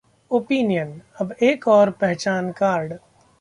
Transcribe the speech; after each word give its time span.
Opinion: 0.31 0.89
अब 1.19 1.35
एक 1.41 1.67
और 1.67 1.91
पहचान 1.91 2.51
कार्ड 2.51 2.93